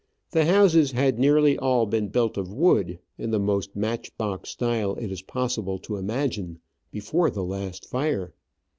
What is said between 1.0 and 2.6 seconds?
nearly all been built of